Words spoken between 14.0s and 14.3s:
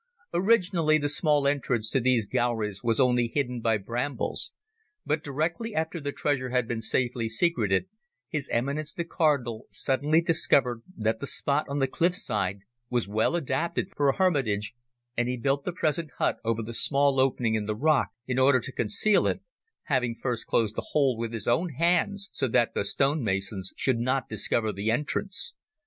a